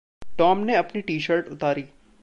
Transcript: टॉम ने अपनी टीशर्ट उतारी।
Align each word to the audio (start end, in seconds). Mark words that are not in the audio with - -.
टॉम 0.37 0.57
ने 0.57 0.75
अपनी 0.75 1.01
टीशर्ट 1.01 1.47
उतारी। 1.47 1.85